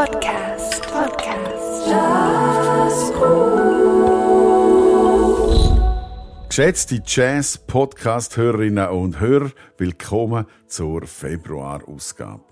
[0.00, 0.80] Podcast.
[0.90, 1.92] Podcast.
[6.48, 12.44] Geschätzte Jazz-Podcast-Hörerinnen und Hörer, willkommen zur Februar-Ausgabe.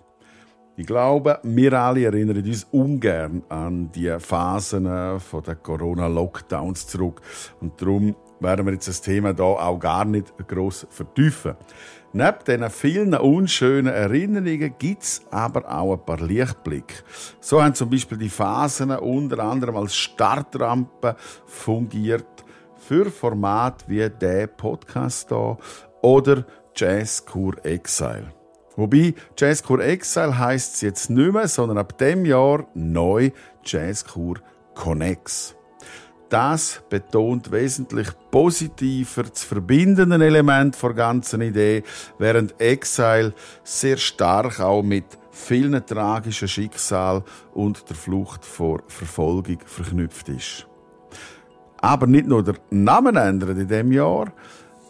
[0.77, 7.23] Ich glaube, wir alle erinnern uns ungern an die Phasen der Corona-Lockdowns zurück.
[7.63, 11.57] Und darum werden wir jetzt das Thema da auch gar nicht groß vertiefen.
[12.13, 17.05] Neben diesen vielen unschönen Erinnerungen gibt es aber auch ein paar Lichtblicke.
[17.41, 22.45] So haben zum Beispiel die Phasen unter anderem als Startrampe fungiert
[22.77, 25.59] für Formate wie der Podcast hier
[26.01, 28.33] oder Jazzkur Exile.
[28.77, 33.33] Wobei Jazzkur Exile heisst es jetzt nicht mehr, sondern ab dem Jahr neu
[33.65, 34.37] Jazzkur
[34.75, 35.57] Connex.
[36.29, 41.83] Das betont wesentlich positiver das verbindende Element der ganzen Idee,
[42.19, 43.33] während Exile
[43.65, 50.67] sehr stark auch mit vielen tragischen Schicksal und der Flucht vor Verfolgung verknüpft ist.
[51.81, 54.33] Aber nicht nur der Namen ändert in dem Jahr,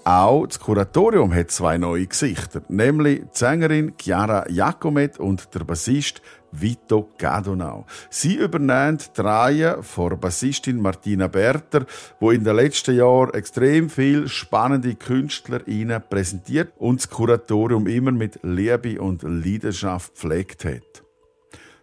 [0.08, 6.22] auch das Kuratorium hat zwei neue Gesichter, nämlich die Sängerin Chiara Jacomet und der Bassist
[6.50, 7.84] Vito Gadonau.
[8.08, 11.84] Sie übernehmen die Reihe von Bassistin Martina Berter,
[12.20, 18.12] wo in den letzten Jahren extrem viel spannende Künstler ihnen präsentiert und das Kuratorium immer
[18.12, 21.02] mit Liebe und Leidenschaft pflegt hat.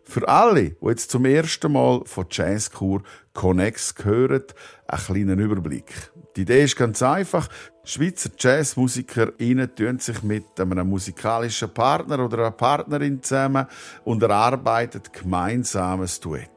[0.03, 4.45] Für alle, die jetzt zum ersten Mal von Jazzkur Connex hören,
[4.87, 6.11] ein kleiner Überblick.
[6.35, 7.47] Die Idee ist ganz einfach.
[7.85, 9.31] Schweizer Jazzmusiker
[9.75, 13.67] tun sich mit einem musikalischen Partner oder einer Partnerin zusammen
[14.03, 16.49] und erarbeiten gemeinsames Duett.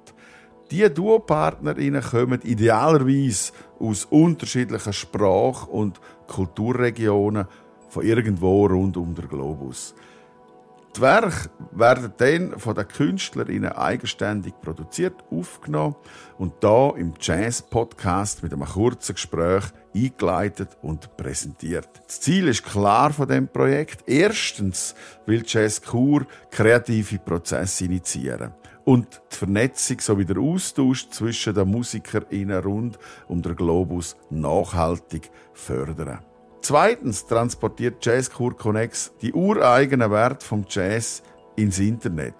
[0.71, 7.47] Diese Duopartnerinnen kommen idealerweise aus unterschiedlichen Sprach- und Kulturregionen
[7.89, 9.95] von irgendwo rund um den Globus.
[10.99, 15.95] Die Werke werden dann von den Künstlerinnen eigenständig produziert, aufgenommen
[16.39, 19.63] und da im Jazz-Podcast mit einem kurzen Gespräch
[19.95, 21.89] eingeleitet und präsentiert.
[22.05, 24.09] Das Ziel ist klar von dem Projekt.
[24.09, 28.53] Erstens will Jazz Kur kreative Prozesse initiieren
[28.85, 32.99] und die Vernetzung sowie der Austausch zwischen den MusikerInnen rund
[33.29, 36.19] um den Globus nachhaltig fördern.
[36.61, 41.23] Zweitens transportiert Jazzkur Connex die ureigenen Werte vom Jazz
[41.57, 42.35] ins Internet.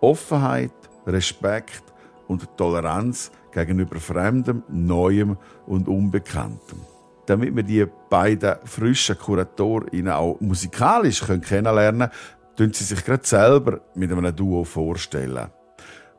[0.00, 0.72] Offenheit,
[1.06, 1.82] Respekt
[2.26, 5.36] und Toleranz gegenüber Fremdem, Neuem
[5.66, 6.80] und Unbekanntem.
[7.26, 12.10] Damit wir die beiden frischen KuratorInnen auch musikalisch kennenlernen
[12.56, 15.48] können, sie sich gerade selber mit einem Duo vorstellen.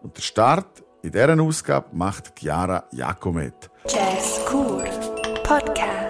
[0.02, 3.70] Und der Start in dieser Ausgabe macht Chiara Jacomet.
[3.88, 4.84] Jazz Cool
[5.44, 6.09] Podcast.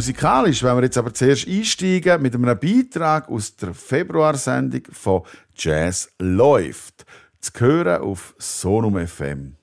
[0.00, 5.22] Musikalisch wenn wir jetzt aber zuerst einsteigen mit einem Beitrag aus der Februarsendung von
[5.54, 7.04] Jazz läuft.
[7.40, 9.56] Zu hören auf Sonum FM.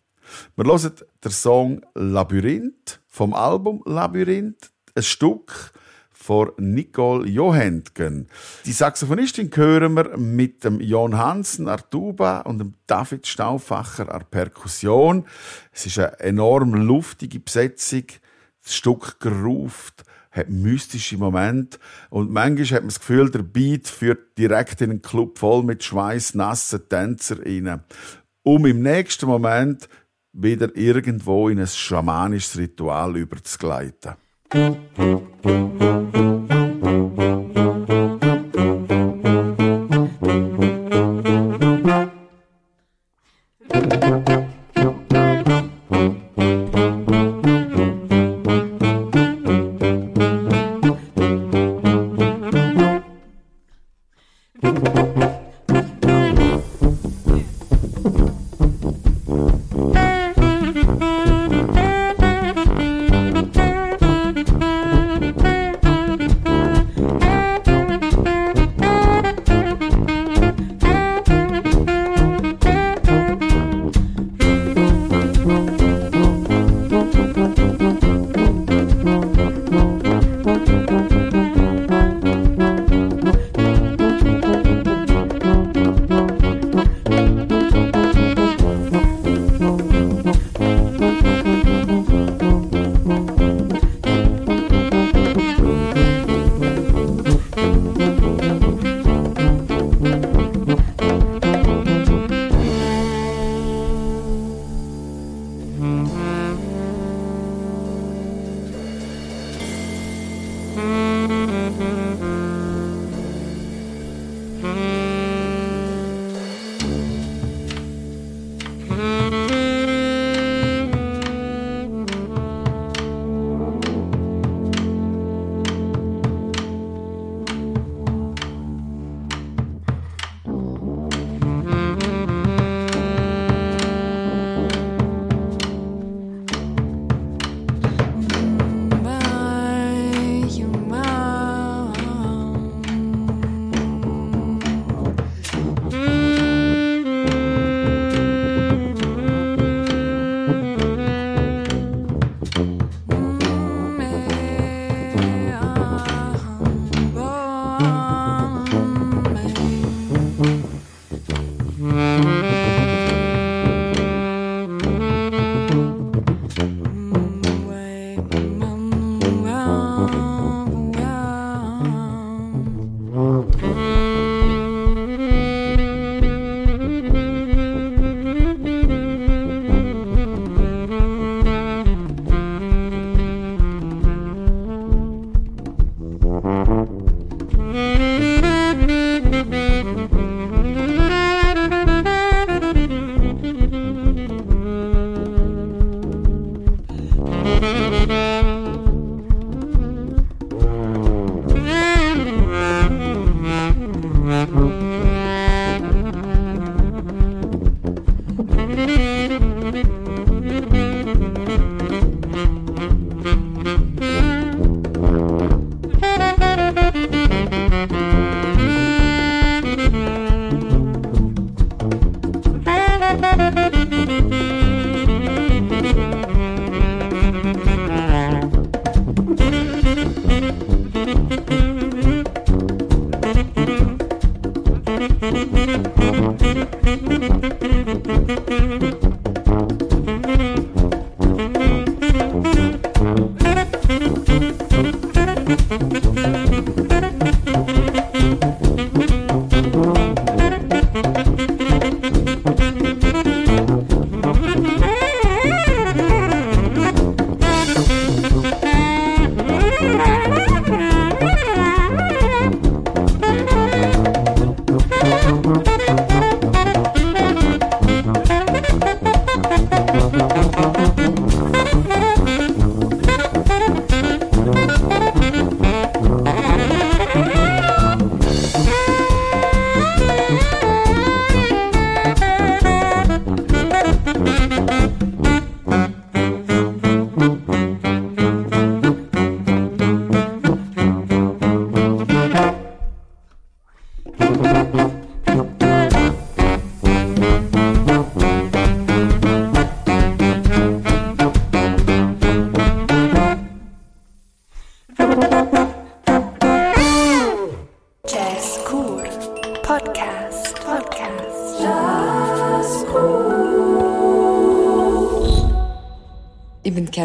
[0.56, 0.92] Wir hören
[1.24, 5.72] den Song Labyrinth vom Album Labyrinth, ein Stück
[6.28, 8.28] von Nicole Johentgen.
[8.66, 14.26] Die Saxophonistin hören wir mit dem Jon Hansen an Tuba und dem David Stauffacher an
[14.30, 15.26] Perkussion.
[15.72, 18.04] Es ist eine enorm luftige Besetzung.
[18.62, 21.80] Das Stück geruft, hat mystische Momente
[22.10, 25.82] und manchmal hat man das Gefühl, der Beat führt direkt in einen Club voll mit
[25.86, 27.84] schweißnassen Tänzer rein,
[28.44, 29.88] um im nächsten Moment
[30.34, 34.16] wieder irgendwo in ein schamanisches Ritual überzugleiten.
[34.50, 36.37] Jazz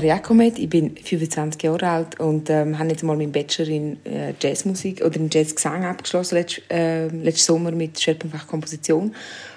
[0.03, 4.05] Kerry Jakomet, ich bin 25 Jahre alt und ähm, habe jetzt mal meinen Bachelor in
[4.05, 9.15] äh, Jazzmusik oder in Jazzgesang abgeschlossen, letzt, äh, letzten Sommer mit Schwerpunktfach Komposition.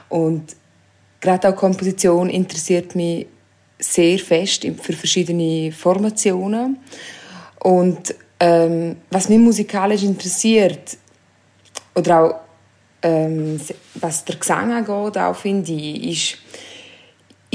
[0.08, 0.56] Und
[1.20, 3.26] gerade auch Komposition interessiert mich
[3.80, 6.78] sehr fest für verschiedene Formationen.
[7.62, 10.96] Und ähm, was mich musikalisch interessiert,
[11.96, 12.36] oder auch
[13.02, 13.60] ähm,
[13.96, 16.38] was der Gesang angeht, auch finde ich, ist,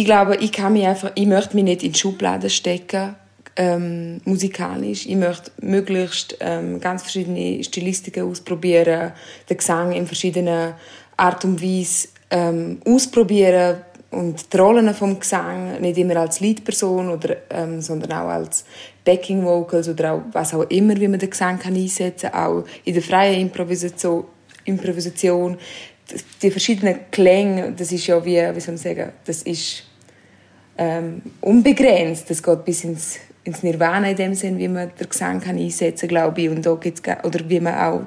[0.00, 3.16] ich glaube, ich kann mich einfach, ich möchte mich nicht in Schubladen stecken,
[3.54, 5.04] ähm, musikalisch.
[5.04, 9.12] Ich möchte möglichst ähm, ganz verschiedene Stilistiken ausprobieren,
[9.50, 10.72] den Gesang in verschiedenen
[11.18, 17.36] Art und Weise ähm, ausprobieren und die Rollen vom Gesang nicht immer als Leadperson oder
[17.50, 18.64] ähm, sondern auch als
[19.04, 22.94] Backing Vocals oder auch was auch immer, wie man den Gesang kann einsetzen, auch in
[22.94, 24.24] der freien Improvisation,
[24.64, 25.58] Improvisation
[26.42, 29.89] die verschiedenen Klänge, das ist ja wie, wie soll man sagen, das ist
[30.80, 32.30] ähm, unbegrenzt.
[32.30, 36.08] Das geht bis ins, ins Nirvana in dem Sinn, wie man den Gesang kann einsetzen
[36.08, 36.48] glaube ich.
[36.48, 38.00] Und da gibt's, oder wie man auch,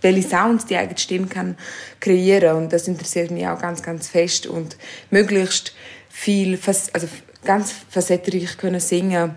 [0.00, 1.56] welche Sounds die eigene Stimme kann
[1.98, 2.56] kreieren.
[2.56, 4.46] Und das interessiert mich auch ganz, ganz fest.
[4.46, 4.76] Und
[5.10, 5.74] möglichst
[6.08, 7.08] viel, also
[7.44, 9.34] ganz facettenreich können singen.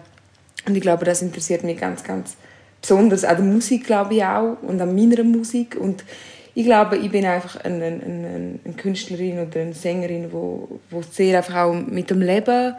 [0.67, 2.37] Und ich glaube, das interessiert mich ganz, ganz
[2.79, 4.57] besonders an der Musik, glaube ich auch.
[4.61, 5.75] Und an meiner Musik.
[5.79, 6.05] Und
[6.55, 11.37] ich glaube, ich bin einfach eine, eine, eine Künstlerin oder eine Sängerin, wo, wo sehr
[11.37, 12.75] einfach auch mit dem Leben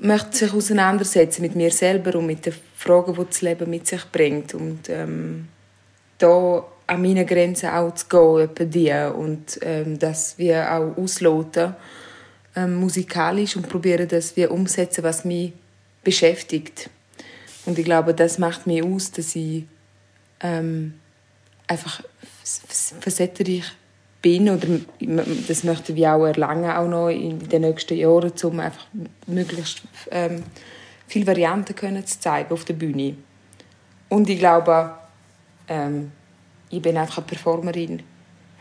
[0.00, 4.04] möchte sich auseinandersetzen mit mir selber und mit den Fragen, die das Leben mit sich
[4.12, 5.48] bringt und ähm,
[6.18, 11.74] da an meine Grenzen auch zu gehen, die und ähm, das wir auch ausloten
[12.54, 15.52] ähm, musikalisch und probieren, dass wir umsetzen, was mich
[16.02, 16.90] beschäftigt.
[17.66, 19.64] Und ich glaube, das macht mich aus, dass ich
[20.40, 20.94] ähm,
[21.66, 22.02] einfach
[23.00, 23.72] facettenreich
[24.20, 24.66] bin oder
[25.46, 28.86] das möchten wir auch erlangen, auch noch in den nächsten Jahren, um einfach
[29.26, 30.42] möglichst ähm,
[31.06, 33.16] viele Varianten können zu zeigen auf der Bühne.
[34.08, 34.94] Und ich glaube,
[35.68, 36.10] ähm,
[36.70, 38.04] ich bin einfach eine Performerin, die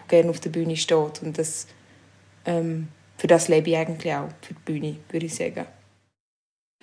[0.08, 1.68] gerne auf der Bühne steht und das,
[2.46, 5.66] ähm, für das lebe ich eigentlich auch, für die Bühne, würde ich sagen.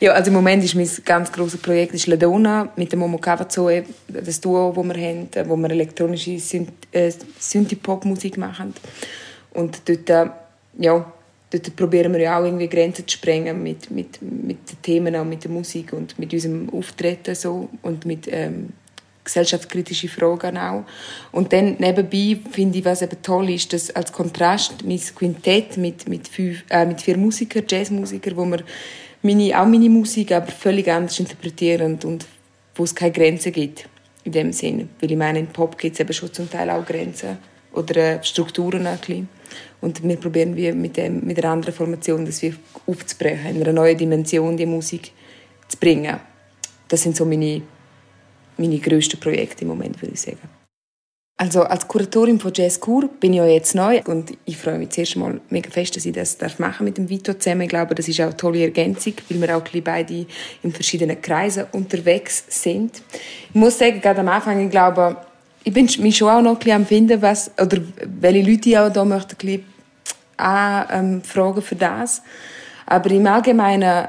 [0.01, 3.85] Ja, also im Moment ist mein ganz grosses Projekt ist Ladona mit dem Momo Cavazoe,
[4.09, 6.33] das Duo, das wir haben, wo wir elektronische
[6.91, 8.75] äh, Synthie-Pop-Musik machen.
[9.53, 10.31] Und dort, äh,
[10.79, 11.13] ja,
[11.49, 15.25] dort probieren wir ja auch irgendwie Grenzen zu sprengen mit, mit, mit den Themen, auch
[15.25, 18.71] mit der Musik und mit unserem Auftreten so und mit ähm,
[19.23, 20.83] gesellschaftskritischen Fragen auch.
[21.31, 26.09] Und dann nebenbei finde ich, was eben toll ist, dass als Kontrast mein Quintett mit,
[26.09, 28.65] mit, fünf, äh, mit vier Musikern, Jazzmusikern, wo wir
[29.25, 32.27] meine, auch meine Musik aber völlig anders interpretieren und
[32.75, 33.89] wo es keine Grenzen gibt
[34.25, 34.89] in dem Sinn.
[35.01, 37.39] Weil ich meine, in Pop gibt es eben schon zum Teil auch Grenzen
[37.73, 39.29] oder äh, Strukturen ein.
[39.81, 42.55] Und wir probieren wir mit, dem, mit einer anderen Formation das wir
[42.87, 45.13] aufzubrechen, in einer neuen Dimension die Musik
[45.69, 46.19] zu bringen.
[46.89, 47.63] Das sind so meine,
[48.57, 50.64] meine grössten Projekte im Moment, würde ich sagen.
[51.37, 54.91] Also als Kuratorin von Jazz Kur bin ich ja jetzt neu und ich freue mich
[54.91, 57.63] zuerst mal mega fest, dass ich das darf machen mit dem Vito zusammen.
[57.63, 60.27] Ich glaube, das ist auch eine tolle Ergänzung, weil wir auch beide
[60.63, 63.03] in verschiedenen Kreisen unterwegs sind.
[63.49, 65.17] Ich muss sagen, gerade am Anfang, ich glaube,
[65.65, 68.93] ich bin mich schon auch noch ein am finden, was, oder welche Leute ich auch
[68.93, 69.65] da möchte, ein bisschen
[70.37, 72.23] anfragen ähm, für das.
[72.87, 74.07] Aber im Allgemeinen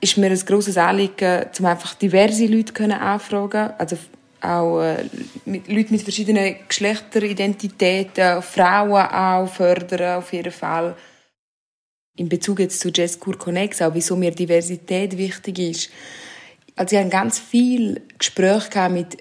[0.00, 3.96] ist mir ein grosses Anliegen, um einfach diverse Leute können anfragen, also
[4.40, 5.04] auch äh,
[5.44, 10.96] mit Leute mit verschiedenen Geschlechteridentitäten, Frauen auch fördern auf jeden Fall.
[12.16, 15.90] In Bezug jetzt zu Jazz Kur Connect, auch wieso mir Diversität wichtig ist.
[16.76, 19.18] Also ich hatte ganz viel Gespräche mit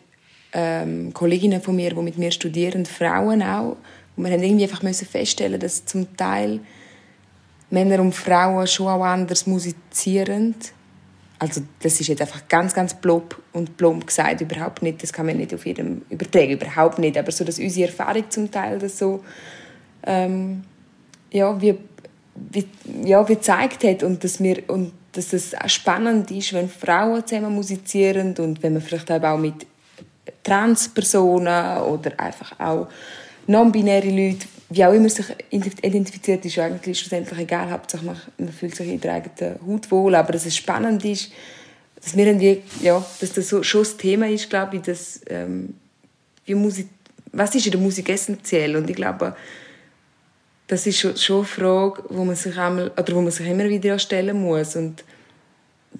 [0.53, 3.77] ähm, Kolleginnen von mir, die mit mir studieren, Frauen auch.
[4.15, 6.59] Und wir haben irgendwie einfach müssen feststellen, dass zum Teil
[7.69, 10.55] Männer und Frauen schon auch anders musizieren
[11.39, 15.25] also das ist jetzt einfach ganz, ganz plump und plump gesagt, überhaupt nicht, das kann
[15.25, 18.99] man nicht auf jedem übertragen, überhaupt nicht, aber so, dass unsere Erfahrung zum Teil das
[18.99, 19.23] so,
[20.05, 20.63] ähm,
[21.31, 21.77] ja, wie,
[22.35, 22.65] wie,
[23.05, 27.55] ja, wie gezeigt hat und dass wir, und dass es spannend ist, wenn Frauen zusammen
[27.55, 29.65] musizieren und wenn man vielleicht auch mit
[30.43, 32.87] Transpersonen oder einfach auch
[33.47, 37.71] non-binäre Leute wie auch immer sich identifiziert, ist eigentlich schlussendlich egal.
[37.71, 38.17] Hauptsache man,
[38.51, 40.13] fühlt sich in der eigenen Haut wohl.
[40.13, 41.31] Aber dass es spannend ist,
[41.95, 45.73] dass wir irgendwie, ja, dass das so, schon das Thema ist, glaube ich, dass, ähm,
[46.45, 46.87] wie Musik,
[47.31, 48.75] was ist in der Musik essentiell?
[48.75, 49.35] Und ich glaube,
[50.67, 53.67] das ist schon, schon eine Frage, wo man sich einmal, oder wo man sich immer
[53.67, 54.75] wieder stellen muss.
[54.75, 55.03] Und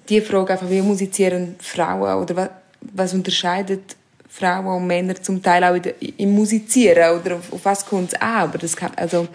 [0.08, 2.50] die Frage einfach, wie musizieren Frauen oder was,
[2.80, 3.96] was unterscheidet
[4.30, 5.76] Frauen und Männer zum Teil auch
[6.16, 8.42] im Musizieren oder auf, auf was kommt es an.
[8.42, 9.26] Aber das kann, also,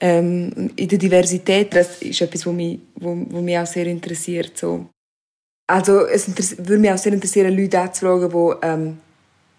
[0.00, 4.58] ähm, in der Diversität, das ist etwas, was mich, wo, wo mich auch sehr interessiert.
[4.58, 4.86] So.
[5.66, 6.28] Also es
[6.58, 8.98] würde mich auch sehr interessieren, Leute anzufragen, die ähm,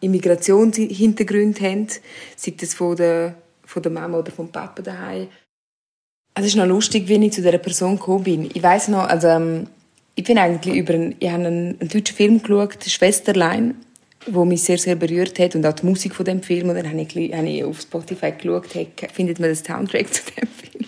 [0.01, 1.87] Immigrationshintergrund haben,
[2.35, 5.29] sei das von der, von der Mama oder vom Papa daheim.
[6.35, 8.49] Also es ist noch lustig, wie ich zu dieser Person gekommen bin.
[8.53, 9.67] Ich weiß noch, also ähm,
[10.15, 13.75] ich bin eigentlich über einen, ich habe einen, einen deutschen Film geschaut, Schwesterlein
[14.27, 16.69] wo mich sehr, sehr berührt hat und auch die Musik von dem Film.
[16.69, 20.21] Und dann habe ich, habe ich auf Spotify geschaut, hey, findet man das Soundtrack zu
[20.35, 20.85] dem Film?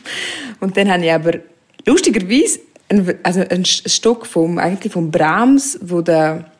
[0.59, 1.39] Und dann habe ich aber
[1.85, 6.51] lustigerweise ein, also ein Stück vom, eigentlich vom Brahms, wo der,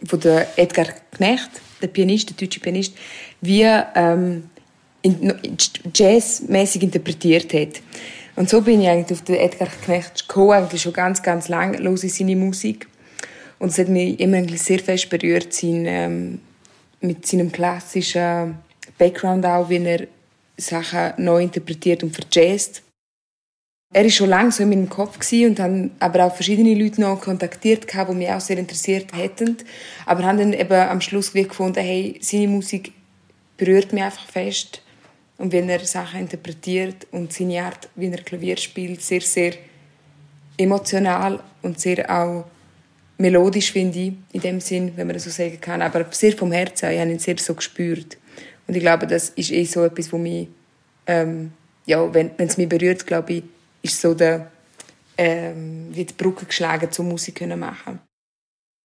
[0.00, 0.86] wo der Edgar
[1.16, 1.50] Knecht,
[1.80, 2.94] der Pianist, der deutsche Pianist,
[3.40, 4.44] wie ähm,
[5.02, 5.34] in,
[5.94, 7.80] jazzmäßig interpretiert hat.
[8.34, 11.78] Und so bin ich eigentlich auf den Edgar Knecht gekommen, eigentlich schon ganz, ganz lange,
[11.78, 12.86] höre ich seine Musik.
[13.62, 16.40] Und es hat mich immer sehr fest berührt, sein, ähm,
[17.00, 18.56] mit seinem klassischen
[18.98, 20.08] Background auch, wie er
[20.56, 22.82] Sachen neu interpretiert und verjazzt.
[23.94, 27.20] Er war schon lange so in meinem Kopf und dann aber auch verschiedene Leute noch
[27.20, 29.56] kontaktiert, die mich auch sehr interessiert hätten.
[30.06, 32.90] Aber haben dann eben am Schluss gefunden, hey, seine Musik
[33.56, 34.82] berührt mich einfach fest.
[35.38, 39.52] Und wenn er Sachen interpretiert und seine Art, wie er Klavier spielt, sehr, sehr
[40.58, 42.46] emotional und sehr auch
[43.22, 46.52] melodisch, finde ich, in dem Sinn, wenn man das so sagen kann, aber sehr vom
[46.52, 46.90] Herzen.
[46.90, 48.18] Ich habe ihn sehr so gespürt.
[48.66, 50.48] Und ich glaube, das ist eh so etwas, wo mich,
[51.06, 51.52] ähm,
[51.86, 53.44] ja, wenn, es mich berührt, glaube ich,
[53.82, 54.50] ist so der,
[55.16, 58.00] ähm, wie die Brücke geschlagen, zur Musik können machen.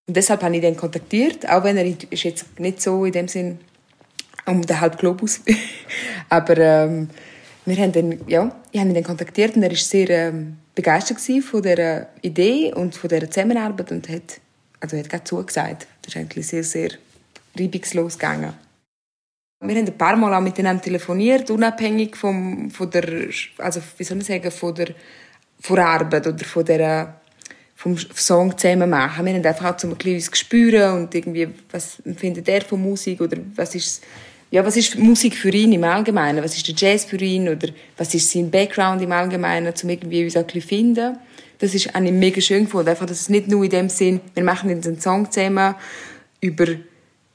[0.08, 3.28] Und deshalb habe ich ihn kontaktiert, auch wenn er ist jetzt nicht so in dem
[3.28, 3.60] Sinn
[4.46, 5.42] um den halben Globus,
[6.30, 7.10] aber ähm,
[7.66, 11.20] wir haben dann, ja, ich habe ihn dann kontaktiert und er ist sehr ähm, begeistert
[11.44, 14.40] von dieser Idee und von dieser Zusammenarbeit und hat,
[14.80, 15.88] also hat gerade zugesagt.
[16.04, 16.90] Das ist eigentlich sehr, sehr
[17.58, 18.54] reibungslos gegangen.
[19.60, 24.20] Wir haben ein paar Mal auch miteinander telefoniert, unabhängig vom, von der, also wie soll
[24.20, 24.90] ich sagen, von der,
[25.60, 27.22] von Arbeit oder von der,
[27.76, 29.26] vom Song zusammen machen.
[29.26, 33.20] Wir haben einfach auch so ein bisschen Gespür und irgendwie, was findet er von Musik
[33.22, 34.04] oder was ist
[34.50, 36.44] ja, was ist Musik für ihn im Allgemeinen?
[36.44, 37.50] Was ist der Jazz für ihn?
[37.50, 41.18] Oder was ist sein Background im Allgemeinen, um irgendwie uns auch ein finden?
[41.60, 42.90] Das ist eigentlich mega schön gefunden.
[42.90, 45.76] Einfach, dass es nicht nur in dem Sinn, wir machen jetzt einen Song zusammen
[46.40, 46.66] über,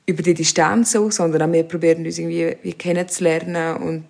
[0.06, 4.04] über die Distanz so, sondern auch wir probieren uns irgendwie wie kennenzulernen und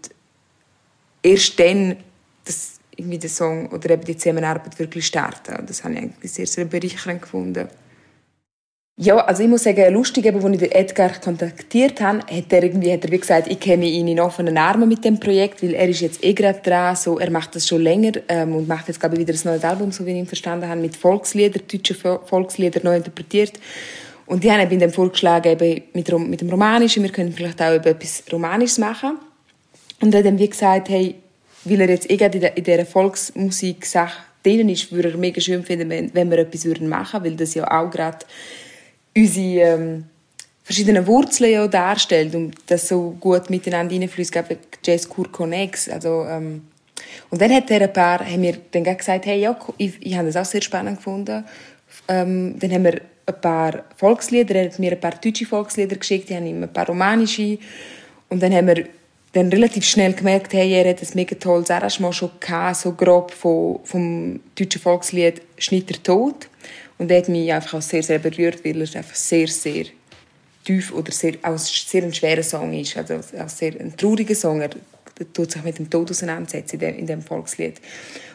[1.22, 1.96] erst dann,
[2.44, 5.66] dass irgendwie der Song oder eben die Zusammenarbeit wirklich starten.
[5.66, 7.68] Das habe ich eigentlich sehr, sehr bereichernd gefunden.
[9.02, 12.92] Ja, also ich muss sagen, lustig, als ich den Edgar kontaktiert habe, hat er irgendwie,
[12.92, 15.88] hat er wie gesagt, ich käme ihn in offenen Armen mit dem Projekt, weil er
[15.88, 19.00] ist jetzt eh gerade dran, so, er macht das schon länger ähm, und macht jetzt,
[19.00, 21.96] glaube ich, wieder ein neues Album, so wie ich ihn verstanden habe, mit Volkslieder, deutsche
[21.96, 23.54] Volkslieder neu interpretiert.
[24.26, 28.22] Und die haben dann vorgeschlagen, eben mit, mit dem Romanischen, wir können vielleicht auch etwas
[28.30, 29.18] Romanisches machen.
[30.00, 31.16] Und er hat dann wie gesagt, hey,
[31.64, 35.90] weil er jetzt eh gerade in dieser Volksmusik-Sache drin ist, würde er mega schön finden,
[35.90, 38.18] wenn, wenn wir etwas machen würden, weil das ja auch gerade
[39.16, 40.04] unsere ähm,
[40.64, 46.24] verschiedenen Wurzeln ja darstellt und das so gut miteinander hineinfließt, glaube Jazz Kur Connex, also
[46.28, 46.62] ähm,
[47.30, 50.26] und dann hat er ein paar, haben wir dann gesagt, hey, ja, ich, ich habe
[50.26, 51.44] das auch sehr spannend gefunden.
[52.08, 56.30] Ähm, dann haben wir ein paar Volkslieder, er hat mir ein paar deutsche Volkslieder geschickt,
[56.30, 57.58] ich habe ihm ein paar romanische
[58.28, 58.86] und dann haben wir
[59.32, 63.30] dann relativ schnell gemerkt, hey, er hat ein mega tolles Arrangement schon gehabt, so grob
[63.30, 66.48] vom, vom deutschen Volkslied «Schnitter tot».
[67.02, 69.86] Und er hat mich einfach auch sehr, sehr berührt, weil er einfach sehr, sehr
[70.62, 74.60] tief oder sehr, auch sehr ein schwerer Song ist, also auch sehr ein trauriger Song.
[74.60, 74.70] Er
[75.34, 77.80] tut sich mit dem Tod auseinandersetzen in dem, in dem Volkslied.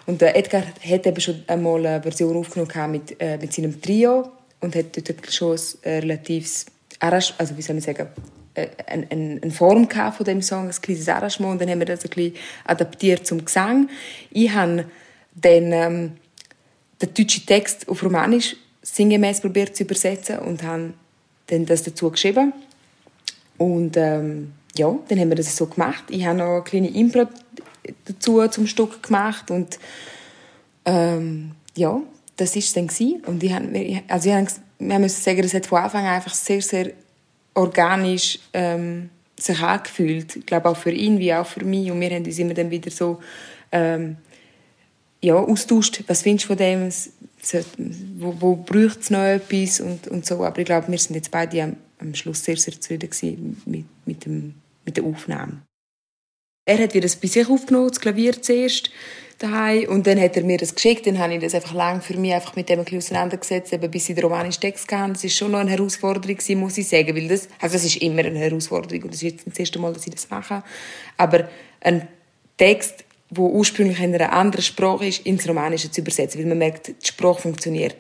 [0.06, 4.32] Und äh, Edgar hat eben schon einmal eine Version aufgenommen mit, äh, mit seinem Trio
[4.60, 6.66] und hat dort schon ein äh, relatives
[7.00, 8.08] also wie soll man sagen,
[8.54, 12.04] äh, eine, eine Form von dem Song, ein kleines Arrangement, und dann haben wir das
[12.04, 13.90] ein bisschen adaptiert zum Gesang.
[14.30, 14.84] Ich habe
[15.36, 16.12] dann ähm,
[17.02, 20.94] den deutschen Text auf Romanisch sinngemäß probiert zu übersetzen und habe
[21.48, 22.54] dann das dazu geschrieben.
[23.58, 26.04] Und ähm, ja, dann haben wir das so gemacht.
[26.10, 27.28] Ich habe noch eine kleine Impro
[28.06, 29.80] dazu zum Stück gemacht und
[30.86, 32.02] ähm, ja,
[32.38, 33.24] das war es dann gewesen.
[33.26, 33.68] Und ich habe,
[34.08, 34.48] also ich habe,
[34.80, 36.92] wir müssen sagen, das hat von Anfang an einfach sehr, sehr
[37.54, 40.36] organisch ähm, sich angefühlt.
[40.36, 41.92] Ich glaube auch für ihn wie auch für mich.
[41.92, 43.20] Und wir haben uns immer dann wieder so
[43.72, 44.18] ähm,
[45.22, 46.04] ja, austauscht.
[46.08, 46.90] Was findest du von dem?
[48.18, 49.80] Wo, wo braucht es noch etwas?
[49.80, 50.44] Und, und so.
[50.44, 54.26] Aber ich glaube, wir sind jetzt beide am, am Schluss sehr, sehr zufrieden mit, mit,
[54.26, 55.62] dem, mit der Aufnahme.
[56.66, 58.92] Er hat wieder das bei sich aufgenommen, das Klavier zuerst
[59.38, 62.18] daheim und dann hat er mir das geschickt, dann habe ich das einfach lang für
[62.18, 65.14] mich einfach mit dem ein auseinandergesetzt, eben bis ich den romanischen Text kam.
[65.14, 67.98] Das ist schon noch eine Herausforderung gewesen, muss ich sagen, weil das, also das ist
[67.98, 70.64] immer eine Herausforderung und das ist jetzt das erste Mal, dass ich das mache.
[71.18, 71.50] Aber
[71.82, 72.08] ein
[72.58, 76.88] Text, der ursprünglich in einer anderen Sprache ist, ins Romanische zu übersetzen, weil man merkt,
[76.88, 77.96] die Sprache funktioniert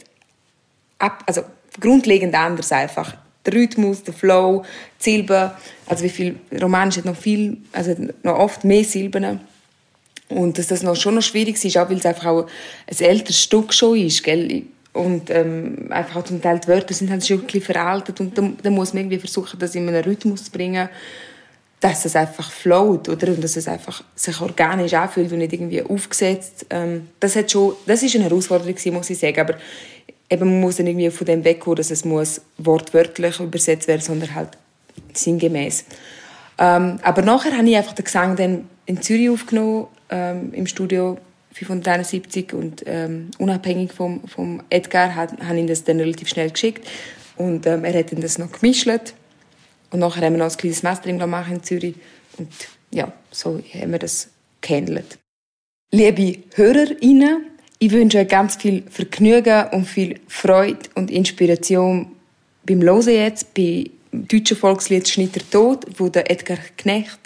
[1.00, 1.44] ab, also
[1.80, 4.64] grundlegend anders einfach der Rhythmus, der Flow,
[5.00, 5.52] die Silben.
[5.86, 9.40] Also wie viel Romanisch hat noch viel, also noch oft mehr Silben.
[10.30, 12.48] Und dass das noch schon noch schwierig ist, auch weil es einfach auch
[12.88, 14.64] ein älteres Stück schon ist, gell?
[14.92, 18.36] Und ähm, einfach auch zum Teil die Wörter sind halt schon ein bisschen veraltet und
[18.36, 20.90] dann muss man irgendwie versuchen, das in einen Rhythmus zu bringen,
[21.80, 23.28] dass es einfach float, oder?
[23.28, 26.66] Und dass es einfach sich organisch anfühlt und nicht irgendwie aufgesetzt.
[26.70, 29.56] Ähm, das hat schon, das ist eine Herausforderung muss ich sagen, aber
[30.30, 34.34] eben man muss dann irgendwie von dem wegkommen, dass es muss wortwörtlich übersetzt werden, sondern
[34.34, 34.50] halt
[35.14, 35.86] sinngemäß.
[36.58, 41.18] Ähm, aber nachher habe ich einfach den Gesang dann in Zürich aufgenommen, ähm, im Studio
[41.54, 46.88] 571 und ähm, unabhängig vom, vom Edgar habe ich das dann relativ schnell geschickt
[47.36, 48.88] und ähm, er hat dann das noch gemischt
[49.92, 51.96] und nachher haben wir noch ein kleines Mastering gemacht in Zürich
[52.38, 52.50] und
[52.92, 54.30] ja, so haben wir das
[54.62, 55.18] gehandelt.
[55.92, 57.46] Liebe HörerInnen,
[57.80, 62.12] ich wünsche euch ganz viel Vergnügen und viel Freude und Inspiration
[62.66, 67.20] beim Losen jetzt bei deutschen Volkslied Schnitter Tod, wo der Edgar Knecht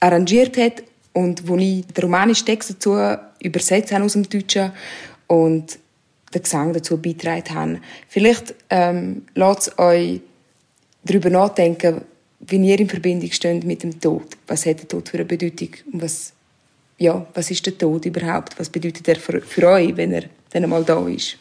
[0.00, 2.98] arrangiert hat und wo ich den romanischen Text dazu
[3.40, 4.72] übersetzt habe aus dem Deutschen
[5.26, 5.78] und
[6.34, 7.80] den Gesang dazu beigetragen habe.
[8.08, 10.20] Vielleicht ähm, lasst euch
[11.04, 12.02] darüber nachdenken,
[12.40, 14.36] wie ihr in Verbindung steht mit dem Tod.
[14.46, 16.32] Was hat der Tod für eine Bedeutung was
[16.98, 18.58] ja, was ist der Tod überhaupt?
[18.58, 21.38] Was bedeutet er für, für euch, wenn er dann einmal da ist?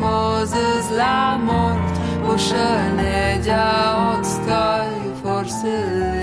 [0.00, 1.94] Moses, la mort,
[2.34, 3.68] ușă legea
[4.18, 6.15] oțcai forțele.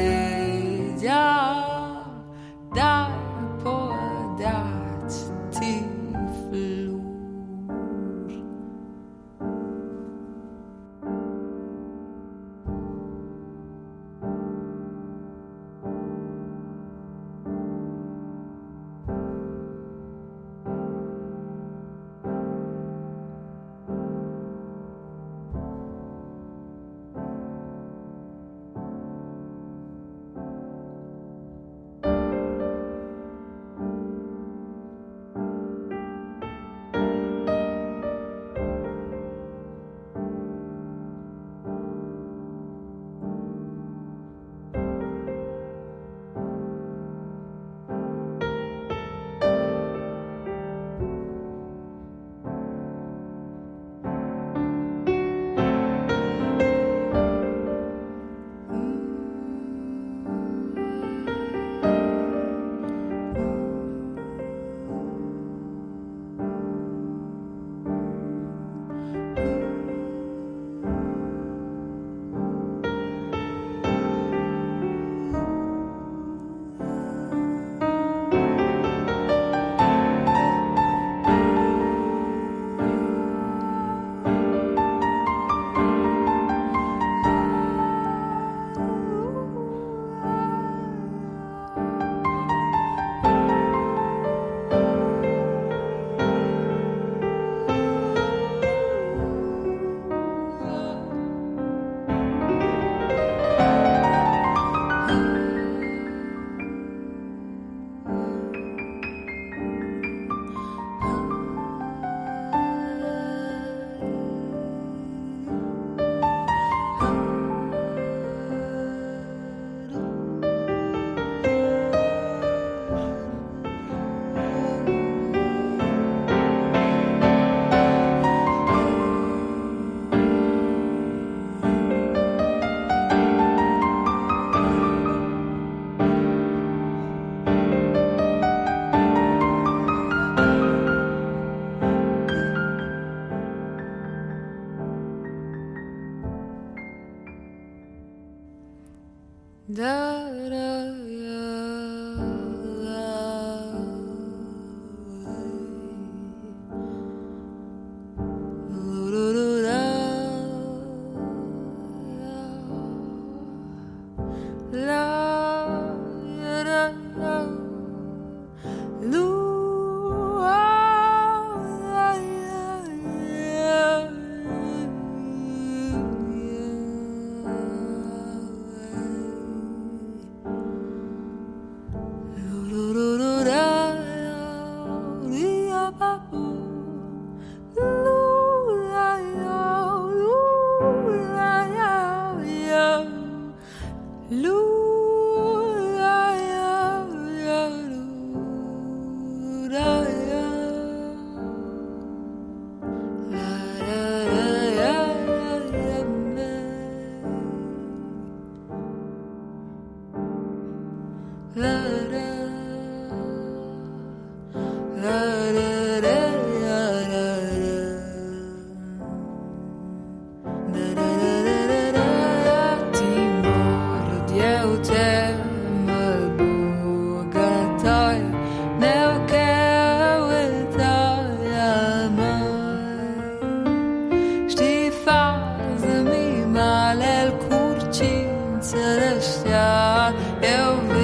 [238.63, 241.02] Jazz Cool Podcast.